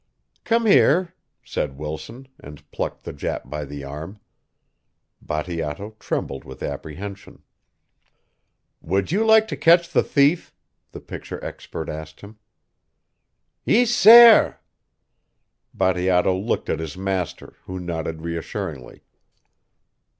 "Come 0.45 0.65
here," 0.65 1.13
said 1.43 1.77
Wilson, 1.77 2.27
and 2.39 2.71
plucked 2.71 3.03
the 3.03 3.13
Jap 3.13 3.47
by 3.51 3.65
the 3.65 3.83
arm. 3.83 4.19
Bateato 5.21 5.91
trembled 5.99 6.43
with 6.43 6.63
apprehension. 6.63 7.43
"Would 8.81 9.11
you 9.11 9.23
like 9.23 9.47
to 9.49 9.55
catch 9.55 9.89
the 9.93 10.01
thief?" 10.01 10.55
the 10.91 11.01
picture 11.01 11.39
expert 11.45 11.87
asked 11.87 12.21
him. 12.21 12.39
"Ees, 13.63 13.95
sair." 13.95 14.59
Bateato 15.71 16.35
looked 16.35 16.67
at 16.67 16.79
his 16.79 16.97
master, 16.97 17.57
who 17.65 17.79
nodded 17.79 18.23
reassuringly. 18.23 19.03